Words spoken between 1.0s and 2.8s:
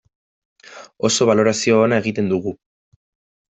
Oso balorazio ona egiten dugu.